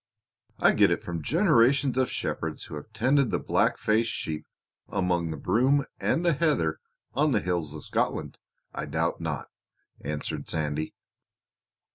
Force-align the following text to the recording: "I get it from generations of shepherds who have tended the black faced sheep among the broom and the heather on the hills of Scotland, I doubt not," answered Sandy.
"I 0.57 0.71
get 0.71 0.89
it 0.89 1.03
from 1.03 1.21
generations 1.21 1.95
of 1.95 2.09
shepherds 2.09 2.63
who 2.63 2.73
have 2.75 2.91
tended 2.91 3.29
the 3.29 3.37
black 3.37 3.77
faced 3.77 4.09
sheep 4.09 4.47
among 4.87 5.29
the 5.29 5.37
broom 5.37 5.85
and 5.99 6.25
the 6.25 6.33
heather 6.33 6.79
on 7.13 7.33
the 7.33 7.39
hills 7.39 7.75
of 7.75 7.85
Scotland, 7.85 8.39
I 8.73 8.87
doubt 8.87 9.21
not," 9.21 9.49
answered 10.03 10.49
Sandy. 10.49 10.95